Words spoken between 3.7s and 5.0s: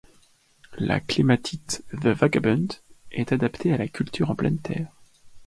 à la culture en pleine terre.